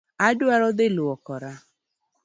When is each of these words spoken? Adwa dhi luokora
Adwa 0.27 0.57
dhi 0.77 0.87
luokora 0.95 1.51